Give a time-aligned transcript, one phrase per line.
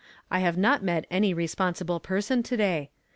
[0.31, 2.89] I have not met any responsible person to day.